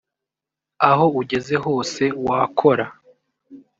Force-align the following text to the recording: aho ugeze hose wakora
aho 0.89 1.05
ugeze 1.21 1.53
hose 1.65 2.03
wakora 2.25 2.85